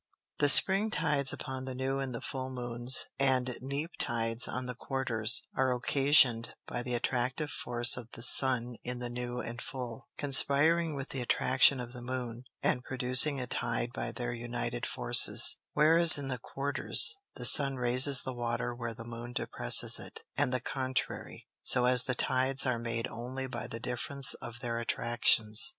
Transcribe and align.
The 0.39 0.49
Spring 0.49 0.89
Tides 0.89 1.31
upon 1.31 1.65
the 1.65 1.75
New 1.75 1.99
and 1.99 2.23
Full 2.23 2.49
Moons, 2.49 3.05
and 3.19 3.55
Neap 3.61 3.91
Tides 3.99 4.47
on 4.47 4.65
the 4.65 4.73
Quarters, 4.73 5.45
are 5.55 5.71
occasion'd 5.71 6.55
by 6.65 6.81
the 6.81 6.95
attractive 6.95 7.51
Force 7.51 7.95
of 7.97 8.07
the 8.13 8.23
Sun 8.23 8.77
in 8.83 8.97
the 8.97 9.11
New 9.11 9.41
and 9.41 9.61
Full, 9.61 10.07
conspiring 10.17 10.95
with 10.95 11.09
the 11.09 11.21
Attraction 11.21 11.79
of 11.79 11.93
the 11.93 12.01
Moon, 12.01 12.45
and 12.63 12.83
producing 12.83 13.39
a 13.39 13.45
Tide 13.45 13.93
by 13.93 14.11
their 14.11 14.33
united 14.33 14.87
Forces: 14.87 15.57
Whereas 15.73 16.17
in 16.17 16.29
the 16.29 16.39
Quarters, 16.39 17.15
the 17.35 17.45
Sun 17.45 17.75
raises 17.75 18.21
the 18.23 18.33
Water 18.33 18.73
where 18.73 18.95
the 18.95 19.03
Moon 19.05 19.33
depresses 19.33 19.99
it, 19.99 20.23
and 20.35 20.51
the 20.51 20.59
contrary; 20.61 21.45
so 21.61 21.85
as 21.85 22.05
the 22.05 22.15
Tides 22.15 22.65
are 22.65 22.79
made 22.79 23.07
only 23.07 23.45
by 23.45 23.67
the 23.67 23.79
difference 23.79 24.33
of 24.33 24.61
their 24.61 24.79
Attractions. 24.79 25.69